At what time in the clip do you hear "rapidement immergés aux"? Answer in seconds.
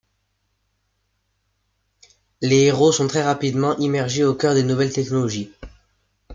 3.21-4.33